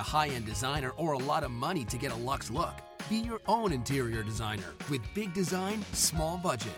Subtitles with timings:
[0.00, 2.74] A high end designer or a lot of money to get a luxe look.
[3.10, 6.72] Be your own interior designer with big design, small budget.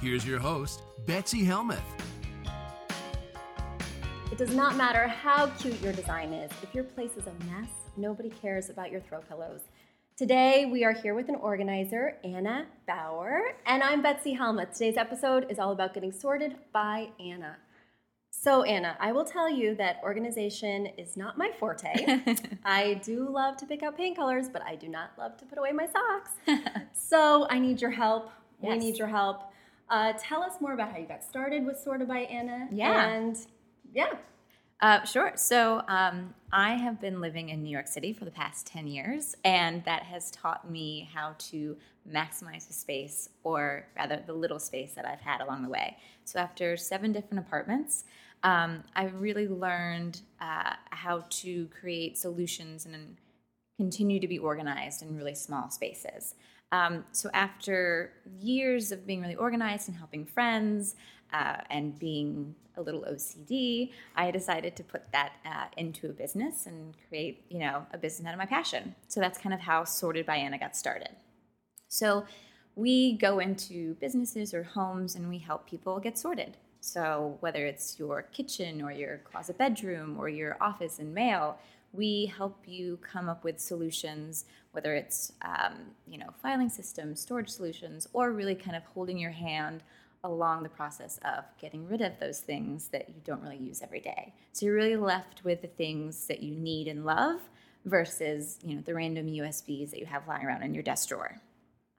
[0.00, 1.80] Here's your host, Betsy Helmuth.
[4.30, 6.52] It does not matter how cute your design is.
[6.62, 9.62] If your place is a mess, nobody cares about your throw pillows.
[10.16, 14.72] Today, we are here with an organizer, Anna Bauer, and I'm Betsy Helmuth.
[14.72, 17.56] Today's episode is all about getting sorted by Anna.
[18.40, 22.22] So, Anna, I will tell you that organization is not my forte.
[22.64, 25.58] I do love to pick out paint colors, but I do not love to put
[25.58, 26.30] away my socks.
[26.92, 28.30] so, I need your help.
[28.60, 28.80] We Yes.
[28.80, 29.42] need your help.
[29.90, 32.68] Uh, tell us more about how you got started with Sorted by Anna.
[32.70, 33.08] Yeah.
[33.08, 33.36] And
[33.92, 34.12] yeah,
[34.80, 35.32] Uh, sure.
[35.34, 39.34] So um, I have been living in New York City for the past 10 years,
[39.44, 41.76] and that has taught me how to
[42.08, 45.96] maximize the space, or rather, the little space that I've had along the way.
[46.24, 48.04] So after seven different apartments,
[48.42, 53.16] um, I really learned uh, how to create solutions and
[53.76, 56.34] continue to be organized in really small spaces.
[56.70, 60.96] Um, so after years of being really organized and helping friends
[61.32, 66.66] uh, and being a little OCD, I decided to put that uh, into a business
[66.66, 68.94] and create, you know, a business out of my passion.
[69.08, 71.10] So that's kind of how Sorted by Anna got started.
[71.88, 72.24] So
[72.76, 76.56] we go into businesses or homes and we help people get sorted.
[76.80, 81.58] So whether it's your kitchen or your closet bedroom or your office and mail,
[81.92, 85.74] we help you come up with solutions, whether it's um,
[86.06, 89.82] you know filing systems, storage solutions, or really kind of holding your hand
[90.24, 94.00] along the process of getting rid of those things that you don't really use every
[94.00, 94.32] day.
[94.52, 97.40] So you're really left with the things that you need and love
[97.84, 101.40] versus you know the random USBs that you have lying around in your desk drawer.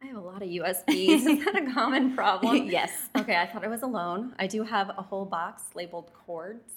[0.01, 1.27] I have a lot of USBs.
[1.27, 2.67] is that a common problem?
[2.67, 3.09] Yes.
[3.17, 4.33] Okay, I thought I was alone.
[4.39, 6.71] I do have a whole box labeled cords,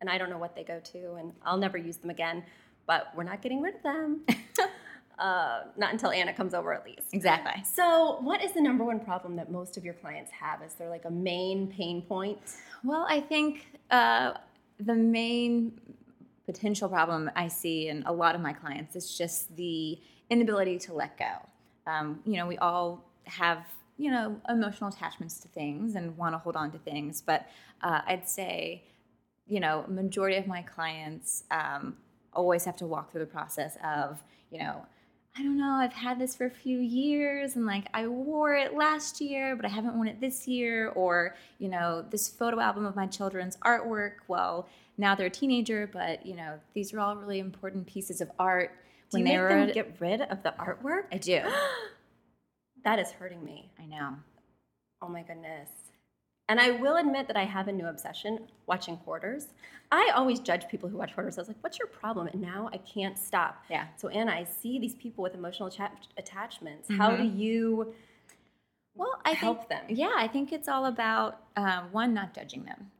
[0.00, 2.44] and I don't know what they go to, and I'll never use them again.
[2.86, 4.22] But we're not getting rid of them.
[5.18, 7.12] uh, not until Anna comes over, at least.
[7.12, 7.62] Exactly.
[7.64, 10.60] So, what is the number one problem that most of your clients have?
[10.60, 12.40] Is there like a main pain point?
[12.82, 14.32] Well, I think uh,
[14.80, 15.80] the main
[16.44, 19.98] potential problem I see in a lot of my clients is just the
[20.28, 21.48] inability to let go.
[21.86, 26.38] Um, you know, we all have you know emotional attachments to things and want to
[26.38, 27.46] hold on to things, but
[27.82, 28.82] uh, I'd say
[29.46, 31.96] you know majority of my clients um,
[32.32, 34.18] always have to walk through the process of
[34.50, 34.86] you know
[35.36, 38.74] I don't know, I've had this for a few years and like I wore it
[38.74, 40.90] last year, but I haven't worn it this year.
[40.90, 45.90] Or, you know, this photo album of my children's artwork, well, now they're a teenager,
[45.92, 48.76] but, you know, these are all really important pieces of art.
[49.14, 51.04] Do you they make were them get rid of the artwork?
[51.12, 51.40] I do.
[52.84, 53.70] That is hurting me.
[53.80, 54.10] I know.
[55.00, 55.70] Oh my goodness.
[56.50, 59.46] And I will admit that I have a new obsession watching hoarders.
[59.90, 61.38] I always judge people who watch hoarders.
[61.38, 62.26] I was like, what's your problem?
[62.26, 63.64] And now I can't stop.
[63.70, 63.86] Yeah.
[63.96, 66.90] So, Anna, I see these people with emotional atta- attachments.
[66.90, 67.94] How do you
[68.94, 69.96] Well, I help think, them?
[69.96, 72.90] Yeah, I think it's all about um, one, not judging them.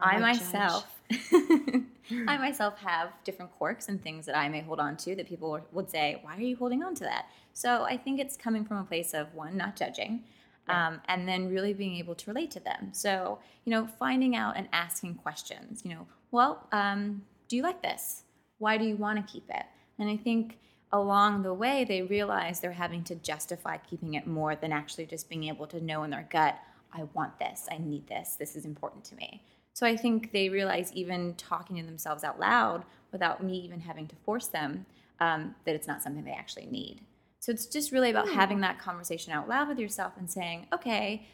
[0.00, 4.96] I I myself, I myself have different quirks and things that I may hold on
[4.98, 8.20] to that people would say, "Why are you holding on to that?" So I think
[8.20, 10.24] it's coming from a place of one, not judging,
[10.68, 12.90] um, and then really being able to relate to them.
[12.92, 15.82] So you know, finding out and asking questions.
[15.84, 18.22] You know, well, um, do you like this?
[18.58, 19.64] Why do you want to keep it?
[19.98, 20.58] And I think
[20.92, 25.28] along the way they realize they're having to justify keeping it more than actually just
[25.28, 26.58] being able to know in their gut,
[26.92, 29.42] I want this, I need this, this is important to me.
[29.74, 34.06] So I think they realize even talking to themselves out loud without me even having
[34.08, 34.86] to force them
[35.20, 37.00] um, that it's not something they actually need.
[37.40, 41.26] So it's just really about having that conversation out loud with yourself and saying, okay,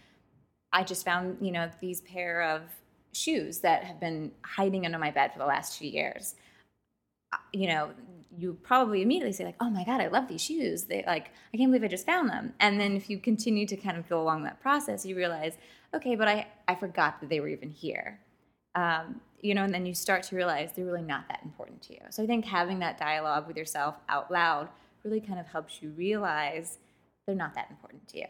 [0.73, 2.63] I just found, you know, these pair of
[3.13, 6.37] shoes that have been hiding under my bed for the last two years.
[7.33, 7.91] Uh, You know,
[8.37, 11.57] you probably immediately say like, "Oh my god, I love these shoes." They like, I
[11.57, 12.53] can't believe I just found them.
[12.61, 15.57] And then if you continue to kind of go along that process, you realize,
[15.95, 18.21] okay, but I I forgot that they were even here.
[18.77, 21.95] Um, you know, and then you start to realize they're really not that important to
[21.95, 22.01] you.
[22.11, 24.69] So I think having that dialogue with yourself out loud
[25.05, 26.79] really kind of helps you realize
[27.27, 28.27] they're not that important to you.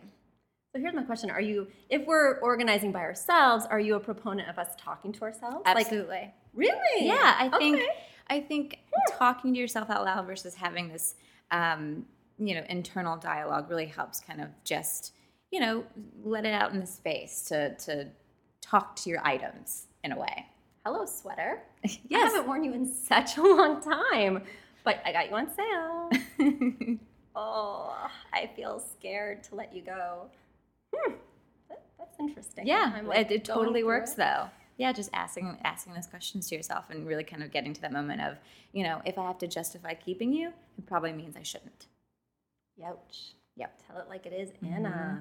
[0.75, 4.49] So here's my question: Are you, if we're organizing by ourselves, are you a proponent
[4.49, 5.63] of us talking to ourselves?
[5.65, 6.35] Like, Absolutely.
[6.55, 7.07] really?
[7.07, 7.89] Yeah, I think Okay.
[8.29, 8.79] I think
[9.13, 11.15] talking to yourself out loud versus having this
[11.51, 12.05] um,
[12.39, 15.13] you know internal dialogue really helps kind of just
[15.51, 15.85] you know
[16.25, 18.09] let it out in the space to to
[18.61, 20.47] talk to your items in a way.
[20.85, 21.63] Hello, sweater.
[22.09, 22.31] Yes.
[22.33, 24.43] I haven't worn you in such a long time,
[24.85, 26.99] but I got you on sale.
[27.37, 30.27] oh, I feel scared to let you go.
[30.95, 31.13] Hmm,
[31.69, 32.67] that, that's interesting.
[32.67, 34.17] Yeah, I'm, like, it, it totally works it.
[34.19, 34.49] though.
[34.79, 37.93] Yeah, just asking asking those questions to yourself and really kind of getting to that
[37.93, 38.37] moment of,
[38.73, 40.49] you know, if I have to justify keeping you,
[40.79, 41.87] it probably means I shouldn't.
[42.81, 43.33] Youch.
[43.57, 43.83] Yep.
[43.87, 45.19] Tell it like it is, Mm-hmm.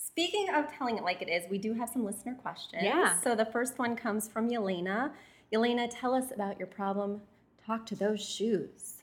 [0.00, 0.06] Anna.
[0.06, 2.82] Speaking of telling it like it is, we do have some listener questions.
[2.82, 3.18] Yeah.
[3.20, 5.12] So the first one comes from Yelena.
[5.52, 7.22] Yelena, tell us about your problem.
[7.66, 8.96] Talk to those shoes.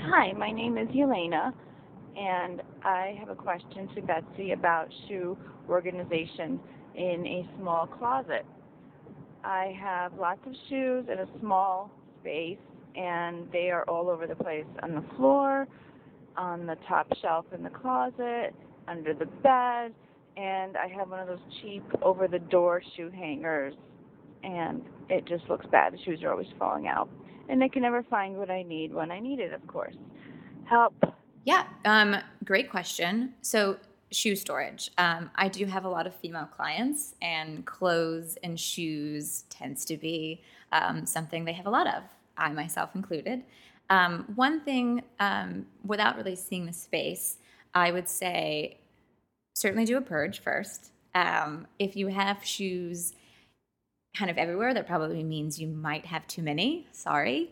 [0.00, 1.52] Hi, my name is Elena,
[2.16, 5.36] and I have a question to Betsy about shoe
[5.68, 6.58] organization
[6.94, 8.44] in a small closet.
[9.44, 12.58] I have lots of shoes in a small space,
[12.98, 15.66] and they are all over the place on the floor,
[16.36, 18.54] on the top shelf in the closet,
[18.86, 19.94] under the bed,
[20.36, 23.74] and I have one of those cheap over the door shoe hangers,
[24.42, 25.94] and it just looks bad.
[25.94, 27.08] The shoes are always falling out
[27.48, 29.94] and I can never find what I need when I need it, of course.
[30.64, 30.94] Help.
[31.44, 33.34] Yeah, um, great question.
[33.40, 33.78] So,
[34.10, 34.90] shoe storage.
[34.98, 39.96] Um, I do have a lot of female clients, and clothes and shoes tends to
[39.96, 40.42] be
[40.72, 42.02] um, something they have a lot of,
[42.38, 43.42] I myself included.
[43.90, 47.38] Um, one thing, um, without really seeing the space,
[47.74, 48.78] I would say
[49.54, 50.92] certainly do a purge first.
[51.14, 53.14] Um, if you have shoes
[54.16, 56.86] kind of everywhere, that probably means you might have too many.
[56.92, 57.50] Sorry.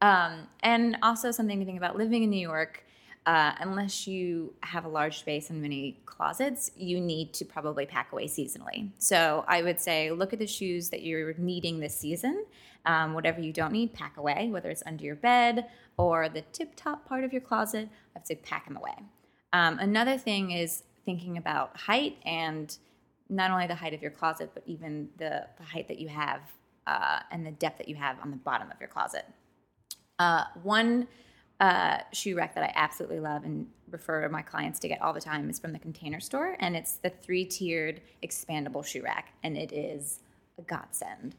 [0.00, 2.84] Um, and also something to think about living in New York.
[3.26, 8.12] Uh, unless you have a large space and many closets, you need to probably pack
[8.12, 8.88] away seasonally.
[8.98, 12.46] So I would say look at the shoes that you're needing this season.
[12.84, 16.76] Um, whatever you don't need, pack away, whether it's under your bed or the tip
[16.76, 17.88] top part of your closet.
[18.14, 18.94] I'd say pack them away.
[19.52, 22.76] Um, another thing is thinking about height and
[23.28, 26.42] not only the height of your closet, but even the, the height that you have
[26.86, 29.24] uh, and the depth that you have on the bottom of your closet.
[30.20, 31.08] Uh, one
[31.60, 35.20] uh, shoe rack that I absolutely love and refer my clients to get all the
[35.20, 39.72] time is from the Container Store, and it's the three-tiered expandable shoe rack, and it
[39.72, 40.20] is
[40.58, 41.34] a godsend.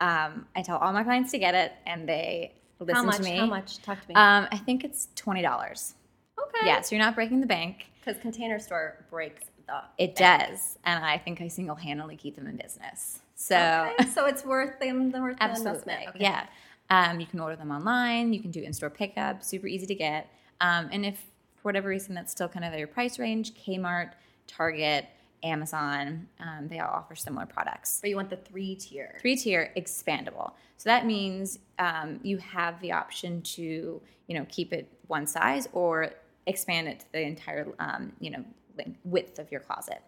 [0.00, 3.16] Um, I tell all my clients to get it, and they listen How much?
[3.18, 3.38] to me.
[3.38, 3.78] How much?
[3.82, 4.14] Talk to me.
[4.14, 5.94] Um, I think it's twenty dollars.
[6.38, 6.66] okay.
[6.66, 7.86] Yeah, so you're not breaking the bank.
[8.04, 9.80] Because Container Store breaks the.
[9.96, 10.50] It bank.
[10.50, 13.20] does, and I think I single-handedly keep them in business.
[13.36, 15.12] So Okay, so it's worth them.
[15.12, 16.00] The worth the investment.
[16.08, 16.18] Okay.
[16.20, 16.46] yeah.
[16.92, 18.34] Um, you can order them online.
[18.34, 19.42] You can do in-store pickup.
[19.42, 20.30] Super easy to get.
[20.60, 21.24] Um, and if
[21.56, 24.10] for whatever reason that's still kind of your price range, Kmart,
[24.46, 25.06] Target,
[25.42, 27.98] Amazon, um, they all offer similar products.
[28.02, 29.16] But you want the three tier.
[29.22, 30.52] Three tier expandable.
[30.76, 35.68] So that means um, you have the option to you know keep it one size
[35.72, 36.10] or
[36.46, 38.44] expand it to the entire um, you know
[38.76, 40.02] length, width of your closet.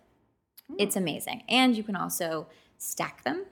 [0.79, 3.47] It's amazing, and you can also stack them.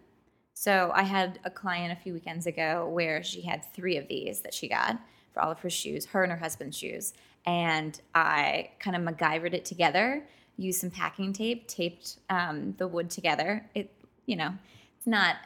[0.55, 4.41] So I had a client a few weekends ago where she had three of these
[4.43, 4.99] that she got
[5.33, 7.15] for all of her shoes, her and her husband's shoes,
[7.47, 10.25] and I kind of MacGyvered it together.
[10.59, 13.65] Used some packing tape, taped um, the wood together.
[13.75, 13.91] It,
[14.27, 14.51] you know,
[14.99, 15.37] it's not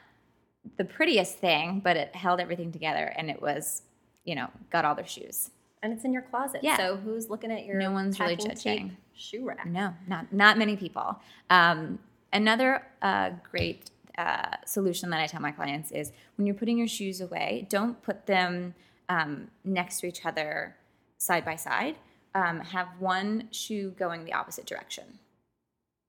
[0.76, 3.82] the prettiest thing, but it held everything together, and it was,
[4.25, 5.50] you know, got all their shoes.
[5.82, 6.60] And it's in your closet.
[6.64, 6.76] Yeah.
[6.76, 8.96] So who's looking at your No one's really judging.
[9.14, 9.66] shoe rack?
[9.66, 11.20] No, not not many people.
[11.48, 12.00] Um,
[12.32, 16.88] another uh, great uh, solution that I tell my clients is when you're putting your
[16.88, 18.75] shoes away, don't put them
[19.08, 20.76] um, next to each other,
[21.18, 21.96] side by side.
[22.35, 25.04] Um, have one shoe going the opposite direction.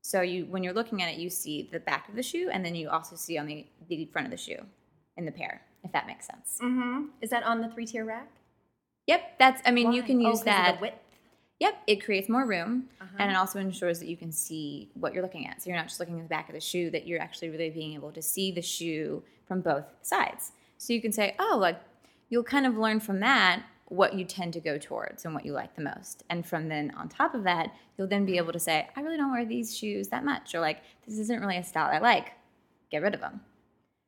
[0.01, 2.65] So you, when you're looking at it, you see the back of the shoe, and
[2.65, 4.59] then you also see on the, the front of the shoe
[5.15, 5.61] in the pair.
[5.83, 6.59] If that makes sense.
[6.61, 7.05] Mm-hmm.
[7.21, 8.29] Is that on the three tier rack?
[9.07, 9.61] Yep, that's.
[9.65, 10.07] I mean, you Why?
[10.07, 10.81] can Oh, use of that.
[11.59, 13.15] Yep, it creates more room Uh-huh.
[13.19, 15.61] and it also ensures that you can see what you're looking at.
[15.61, 17.69] So you're not just looking at the back of the shoe, that you're actually really
[17.69, 20.51] being able to see the shoe from both sides.
[20.77, 21.79] So you can say, oh, like
[22.29, 25.53] you'll kind of learn from that what you tend to go towards and what you
[25.53, 26.23] like the most.
[26.29, 29.17] And from then on top of that, you'll then be able to say, I really
[29.17, 32.33] don't wear these shoes that much, or like, this isn't really a style I like.
[32.91, 33.39] Get rid of them.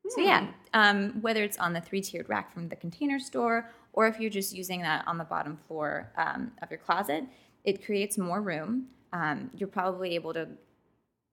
[0.10, 4.20] So yeah, um, whether it's on the three-tiered rack from the container store, or if
[4.20, 7.24] you're just using that on the bottom floor um, of your closet,
[7.64, 8.88] it creates more room.
[9.14, 10.48] Um, you're probably able to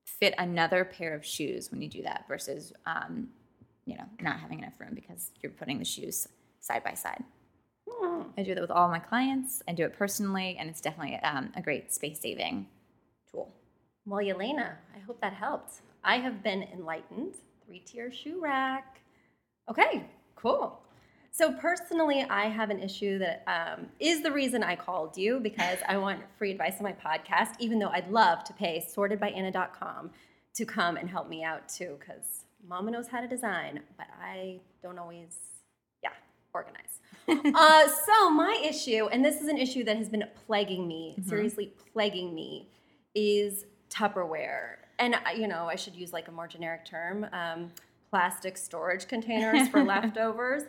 [0.04, 3.28] fit another pair of shoes when you do that versus, um,
[3.84, 6.26] you know, not having enough room because you're putting the shoes
[6.60, 7.22] side by side.
[8.38, 9.62] I do that with all my clients.
[9.66, 12.66] I do it personally, and it's definitely um, a great space-saving
[13.30, 13.54] tool.
[14.04, 15.80] Well, Yelena, I hope that helped.
[16.04, 17.34] I have been enlightened.
[17.64, 19.00] Three tier shoe rack.
[19.70, 20.80] Okay, cool.
[21.36, 25.76] So, personally, I have an issue that um, is the reason I called you because
[25.86, 30.12] I want free advice on my podcast, even though I'd love to pay sortedbyanna.com
[30.54, 34.60] to come and help me out too, because mama knows how to design, but I
[34.82, 35.36] don't always,
[36.02, 36.08] yeah,
[36.54, 37.00] organize.
[37.54, 41.74] uh, so, my issue, and this is an issue that has been plaguing me, seriously
[41.92, 42.66] plaguing me,
[43.14, 44.76] is Tupperware.
[44.98, 47.72] And, you know, I should use like a more generic term um,
[48.08, 50.62] plastic storage containers for leftovers.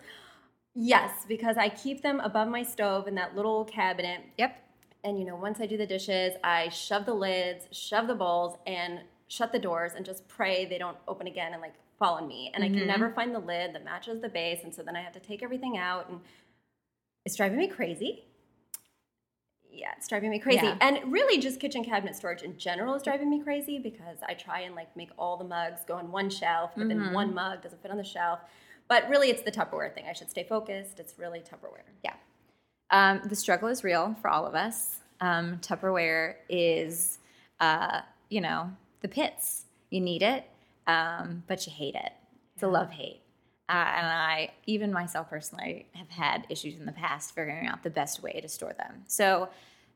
[0.80, 4.22] Yes, because I keep them above my stove in that little cabinet.
[4.38, 4.64] Yep.
[5.04, 8.58] And, you know, once I do the dishes, I shove the lids, shove the bowls,
[8.68, 12.28] and shut the doors and just pray they don't open again and like fall on
[12.28, 12.52] me.
[12.54, 12.88] And I can mm-hmm.
[12.88, 14.60] never find the lid that matches the base.
[14.64, 16.20] And so then I have to take everything out and
[17.26, 18.24] it's driving me crazy.
[19.72, 20.66] Yeah, it's driving me crazy.
[20.66, 20.78] Yeah.
[20.80, 24.62] And really just kitchen cabinet storage in general is driving me crazy because I try
[24.62, 27.14] and like make all the mugs go on one shelf, but then mm-hmm.
[27.14, 28.40] one mug doesn't fit on the shelf.
[28.88, 30.06] But really it's the Tupperware thing.
[30.10, 31.00] I should stay focused.
[31.00, 31.84] It's really Tupperware.
[32.04, 32.14] Yeah.
[32.90, 35.00] Um, the struggle is real for all of us.
[35.20, 37.20] Um, Tupperware is,
[37.60, 39.66] uh, you know, the pits.
[39.90, 40.46] You need it,
[40.86, 42.12] um, but you hate it.
[42.54, 43.22] It's a love hate.
[43.70, 47.90] Uh, and I, even myself personally, have had issues in the past figuring out the
[47.90, 49.04] best way to store them.
[49.08, 49.50] So,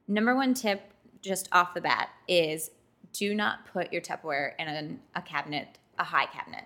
[0.07, 0.81] number one tip,
[1.21, 2.71] just off the bat, is
[3.13, 6.65] do not put your Tupperware in a, a cabinet, a high cabinet,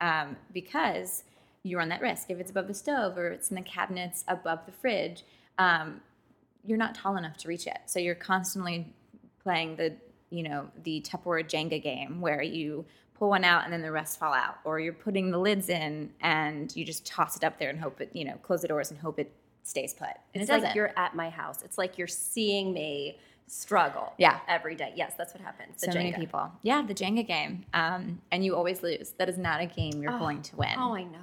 [0.00, 1.24] um, because
[1.66, 2.30] you run that risk.
[2.30, 5.24] If it's above the stove or it's in the cabinets above the fridge,
[5.58, 6.00] um,
[6.64, 7.78] you're not tall enough to reach it.
[7.86, 8.92] So you're constantly
[9.42, 9.94] playing the,
[10.30, 14.18] you know, the Tupperware Jenga game where you pull one out and then the rest
[14.18, 17.70] fall out, or you're putting the lids in and you just toss it up there
[17.70, 19.32] and hope it, you know, close the doors and hope it
[19.62, 20.08] stays put.
[20.34, 21.62] And It's it like you're at my house.
[21.62, 24.40] It's like you're seeing me struggle Yeah.
[24.48, 24.92] every day.
[24.96, 25.80] Yes, that's what happens.
[25.80, 26.16] The so many Jenga.
[26.18, 26.52] people.
[26.62, 27.64] Yeah, the Jenga game.
[27.72, 29.10] Um, and you always lose.
[29.18, 30.74] That is not a game you're going to win.
[30.76, 31.18] Oh, I know.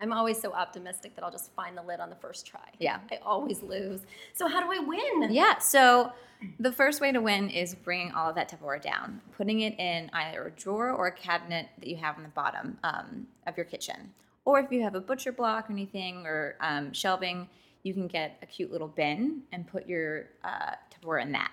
[0.00, 2.68] I'm always so optimistic that I'll just find the lid on the first try.
[2.78, 3.00] Yeah.
[3.10, 4.00] I always lose.
[4.32, 5.32] So how do I win?
[5.32, 5.58] Yeah.
[5.58, 6.12] So
[6.58, 10.10] the first way to win is bringing all of that Tupperware down, putting it in
[10.12, 13.66] either a drawer or a cabinet that you have on the bottom um, of your
[13.66, 14.14] kitchen.
[14.44, 17.48] Or if you have a butcher block or anything or um, shelving,
[17.82, 21.50] you can get a cute little bin and put your uh, Tupperware in that.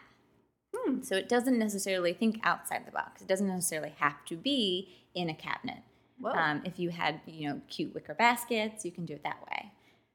[1.01, 3.21] So it doesn't necessarily think outside the box.
[3.21, 5.79] It doesn't necessarily have to be in a cabinet.
[6.25, 9.71] Um, if you had, you know, cute wicker baskets, you can do it that way.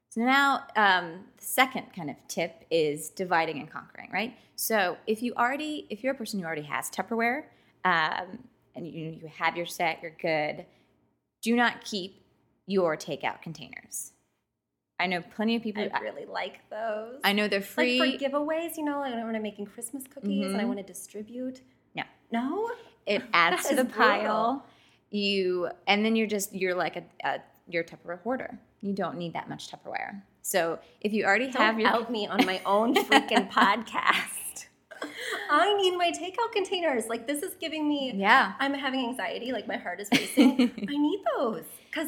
[0.09, 4.35] So now, um, the second kind of tip is dividing and conquering, right?
[4.55, 7.45] So if you already, if you're a person who already has Tupperware,
[7.85, 8.39] um,
[8.75, 10.65] and you you have your set, you're good.
[11.41, 12.23] Do not keep
[12.67, 14.11] your takeout containers.
[14.99, 15.87] I know plenty of people.
[15.93, 17.19] I really like those.
[17.23, 17.99] I know they're free.
[17.99, 20.67] like for giveaways, you know, like when I'm making Christmas cookies and I Mhm.
[20.67, 21.61] want to distribute.
[21.95, 22.03] No.
[22.31, 22.71] No?
[23.05, 23.97] it adds to the brutal.
[24.01, 24.65] pile.
[25.13, 28.57] You and then you're just you're like a, a you're a Tupperware hoarder.
[28.81, 30.23] You don't need that much Tupperware.
[30.41, 34.65] So if you already have Don't your out me on my own freaking podcast.
[35.51, 37.05] I need my takeout containers.
[37.07, 40.71] Like this is giving me yeah, I'm having anxiety, like my heart is racing.
[40.89, 42.07] I need those cuz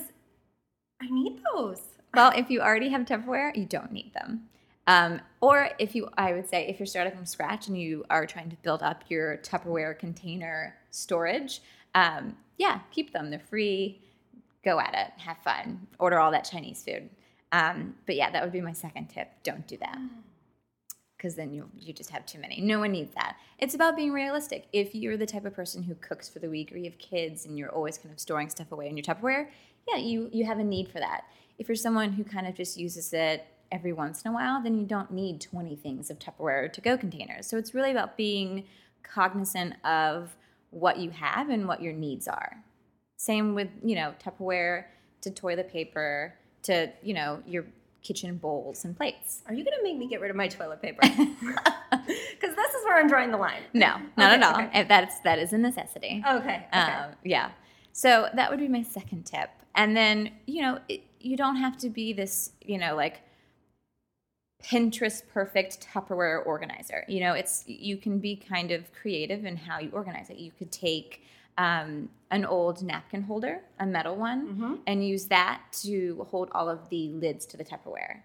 [1.00, 1.82] I need those.
[2.16, 4.50] well, if you already have Tupperware, you don't need them.
[4.88, 8.26] Um, or if you, I would say, if you're starting from scratch and you are
[8.26, 11.62] trying to build up your Tupperware container storage,
[11.96, 13.30] um, yeah, keep them.
[13.30, 14.02] They're free.
[14.64, 15.20] Go at it.
[15.22, 15.88] Have fun.
[16.00, 17.10] Order all that Chinese food.
[17.52, 19.30] Um, but yeah, that would be my second tip.
[19.44, 19.98] Don't do that.
[21.18, 22.62] Because then you you just have too many.
[22.62, 23.38] No one needs that.
[23.58, 24.68] It's about being realistic.
[24.74, 27.46] If you're the type of person who cooks for the week, or you have kids
[27.46, 29.48] and you're always kind of storing stuff away in your Tupperware,
[29.88, 31.26] yeah, you you have a need for that.
[31.58, 34.78] If you're someone who kind of just uses it every once in a while, then
[34.78, 37.48] you don't need 20 things of Tupperware to go containers.
[37.48, 38.66] So it's really about being
[39.04, 40.36] cognizant of
[40.76, 42.58] what you have and what your needs are.
[43.18, 44.86] Same with, you know, Tupperware
[45.22, 47.66] to toilet paper to, you know, your
[48.04, 49.42] kitchen bowls and plates.
[49.48, 51.02] Are you going to make me get rid of my toilet paper?
[51.08, 53.62] Cuz this is where I'm drawing the line.
[53.74, 54.62] No, not Okay, at all.
[54.68, 54.80] okay.
[54.82, 56.24] If that's that is a necessity.
[56.28, 56.68] Okay.
[56.68, 56.78] okay.
[56.78, 57.52] Um, yeah.
[57.94, 59.50] So that would be my second tip.
[59.76, 63.22] and then you know it, you don't have to be this you know like
[64.64, 67.04] Pinterest perfect Tupperware organizer.
[67.08, 70.38] You know, it's you can be kind of creative in how you organize it.
[70.38, 71.24] You could take
[71.58, 74.74] um, an old napkin holder, a metal one, Mm-hmm.
[74.88, 78.22] and use that to hold all of the lids to the Tupperware.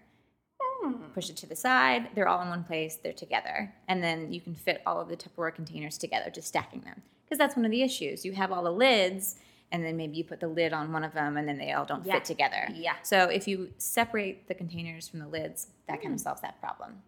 [1.13, 2.09] Push it to the side.
[2.15, 2.95] They're all in one place.
[2.95, 6.81] They're together, and then you can fit all of the Tupperware containers together, just stacking
[6.81, 7.03] them.
[7.25, 8.25] Because that's one of the issues.
[8.25, 9.35] You have all the lids,
[9.71, 11.85] and then maybe you put the lid on one of them, and then they all
[11.85, 12.13] don't Yeah.
[12.15, 12.67] fit together.
[12.73, 12.95] Yeah.
[13.03, 17.01] So if you separate the containers from the lids, that kind of solves that problem.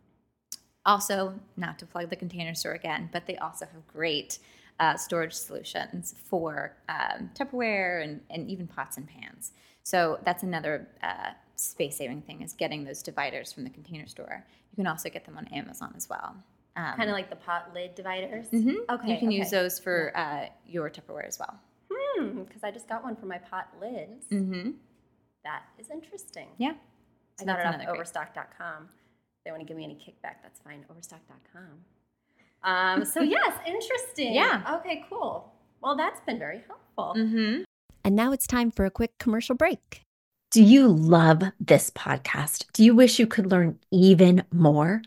[0.85, 4.39] Also, not to plug the container store again, but they also have great
[4.79, 9.51] uh, storage solutions for um, Tupperware and, and even pots and pans.
[9.83, 14.45] So that's another uh, space saving thing is getting those dividers from the container store.
[14.71, 16.35] You can also get them on Amazon as well.
[16.75, 18.47] Um, Kind of like the pot lid dividers.
[18.51, 18.77] mhm.
[18.89, 19.11] Okay.
[19.13, 19.37] You can okay.
[19.37, 21.59] use those for uh, your Tupperware as well.
[22.45, 24.27] Because I just got one for my pot lids.
[24.31, 24.71] Mm-hmm.
[25.43, 26.47] That is interesting.
[26.57, 26.73] Yeah.
[27.39, 28.89] I So got it off overstock.com.
[28.89, 30.85] If they want to give me any kickback, that's fine.
[30.89, 31.83] Overstock.com.
[32.63, 34.33] Um, so yes, interesting.
[34.33, 34.77] Yeah.
[34.79, 35.51] Okay, cool.
[35.81, 37.13] Well, that's been very helpful.
[37.17, 37.63] Mm-hmm.
[38.05, 40.01] And now it's time for a quick commercial break.
[40.51, 42.65] Do you love this podcast?
[42.73, 45.01] Do you wish you could learn even more?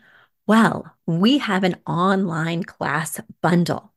[0.45, 3.93] Well, we have an online class bundle.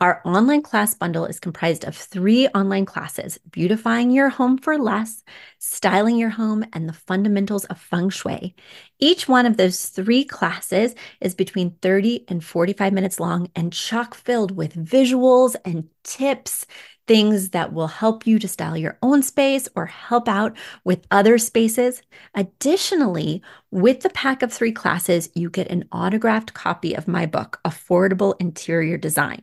[0.00, 5.22] Our online class bundle is comprised of three online classes beautifying your home for less,
[5.58, 8.54] styling your home, and the fundamentals of feng shui.
[8.98, 14.14] Each one of those three classes is between 30 and 45 minutes long and chock
[14.14, 16.66] filled with visuals and tips
[17.06, 21.38] things that will help you to style your own space or help out with other
[21.38, 22.02] spaces.
[22.34, 27.60] Additionally, with the pack of three classes, you get an autographed copy of my book,
[27.64, 29.42] Affordable Interior Design.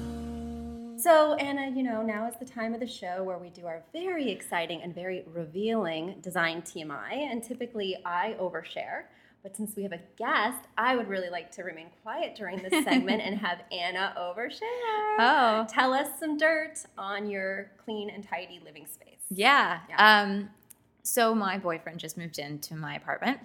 [1.01, 3.81] So, Anna, you know, now is the time of the show where we do our
[3.91, 7.13] very exciting and very revealing design TMI.
[7.13, 9.05] And typically I overshare.
[9.41, 12.83] But since we have a guest, I would really like to remain quiet during this
[12.83, 15.17] segment and have Anna overshare.
[15.19, 15.65] Oh.
[15.67, 19.21] Tell us some dirt on your clean and tidy living space.
[19.29, 19.79] Yeah.
[19.89, 20.21] Yeah.
[20.21, 20.51] Um,
[21.01, 23.39] so my boyfriend just moved into my apartment,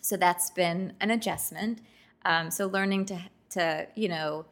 [0.00, 1.80] so that's been an adjustment.
[2.24, 4.46] Um, so learning to to you know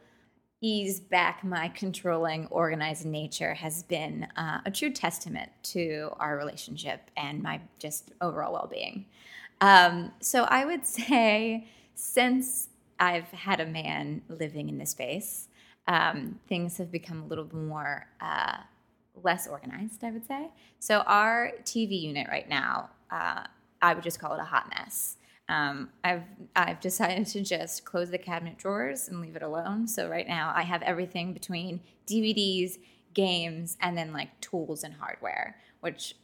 [0.61, 7.11] ease back my controlling, organized nature has been uh, a true testament to our relationship
[7.15, 9.05] and my just overall well being.
[9.61, 15.47] Um, so I would say since I've had a man living in this space,
[15.87, 18.57] um, things have become a little more uh,
[19.23, 20.49] less organized, I would say.
[20.79, 23.43] So our TV unit right now, uh,
[23.81, 25.17] I would just call it a hot mess.
[25.49, 26.23] Um, I've
[26.55, 29.87] I've decided to just close the cabinet drawers and leave it alone.
[29.87, 32.77] So right now I have everything between DVDs,
[33.13, 35.55] games, and then like tools and hardware.
[35.79, 36.15] Which,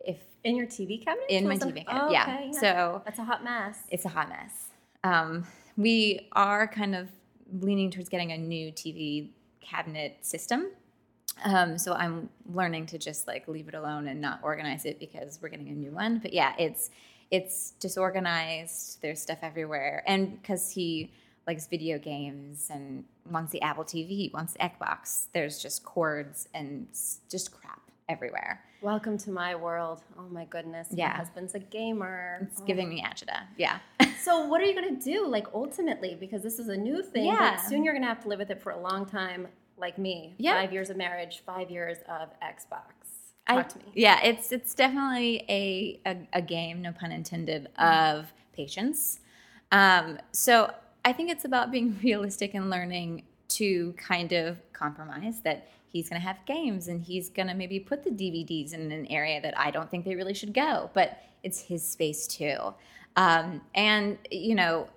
[0.00, 1.26] if In your TV cabinet?
[1.28, 2.22] in my TV cabinet, Oh, yeah.
[2.24, 3.78] okay, So that's a hot mess.
[3.90, 4.70] it's a hot mess.
[5.04, 7.08] Um, we are kind of
[7.52, 10.68] leaning towards getting a new TV cabinet system.
[11.44, 15.38] Um, so I'm learning to just like leave it alone and not organize it because
[15.42, 16.18] we're getting a new one.
[16.18, 16.90] But yeah, it's
[17.30, 19.00] it's disorganized.
[19.02, 21.10] There's stuff everywhere, and because he
[21.46, 26.86] likes video games and wants the Apple TV, wants the Xbox, there's just cords and
[27.30, 28.60] just crap everywhere.
[28.82, 30.02] Welcome to my world.
[30.18, 30.88] Oh my goodness.
[30.90, 31.08] Yeah.
[31.08, 32.48] My husband's a gamer.
[32.50, 32.64] It's Oh.
[32.64, 33.42] giving me agita.
[33.56, 33.78] Yeah.
[34.20, 36.14] So what are you gonna do, like ultimately?
[36.14, 37.56] Because this is a new thing, Yeah.
[37.56, 40.34] soon you're gonna have to live with it for a long time, like me.
[40.36, 40.60] Yeah.
[40.60, 42.92] Five years of marriage, five years of Xbox.
[43.46, 43.84] I- Talk to me.
[43.94, 49.20] Yeah, it's it's definitely a, a, a game, no pun intended, of patience.
[49.72, 50.72] Um, so
[51.04, 56.20] I think it's about being realistic and learning to kind of compromise that he's going
[56.20, 59.58] to have games and he's going to maybe put the DVDs in an area that
[59.58, 62.56] I don't think they really should go, but it's his space too.
[63.16, 64.88] Um, and, you know,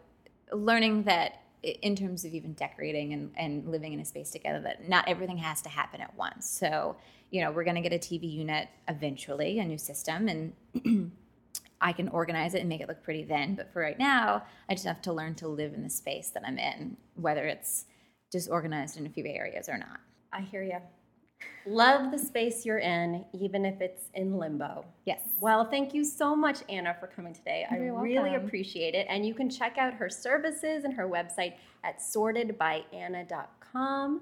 [0.52, 4.88] learning that in terms of even decorating and, and living in a space together that
[4.88, 6.96] not everything has to happen at once so
[7.34, 10.54] you know we're going to get a tv unit eventually a new system and
[11.84, 13.56] I can organize it and make it look pretty then.
[13.56, 16.44] But for right now, I just have to learn to live in the space that
[16.48, 17.84] I'm in, whether it's
[18.32, 20.00] just organized in a few areas or not.
[20.32, 20.78] I hear you.
[21.66, 24.86] Love the space you're in, even if it's in limbo.
[25.06, 25.20] Yes.
[25.42, 27.66] Well, thank you so much, Anna, for coming today.
[27.70, 28.46] I You're really welcome.
[28.46, 29.06] appreciate it.
[29.10, 34.22] And you can check out her services and her website at sortedbyanna.com.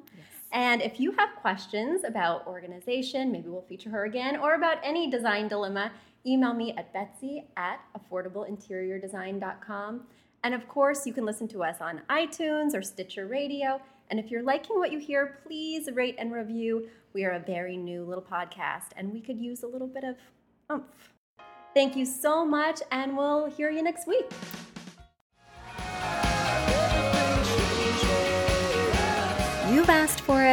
[0.54, 5.10] And if you have questions about organization, maybe we'll feature her again, or about any
[5.10, 5.92] design dilemma,
[6.26, 10.02] email me at betsy at affordableinteriordesign.com.
[10.44, 13.80] And of course, you can listen to us on iTunes or Stitcher Radio.
[14.10, 16.90] And if you're liking what you hear, please rate and review.
[17.14, 20.18] We are a very new little podcast, and we could use a little bit of
[20.72, 21.14] oomph.
[21.74, 24.30] Thank you so much, and we'll hear you next week.
[29.72, 30.40] You've asked for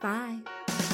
[0.00, 0.87] Bye.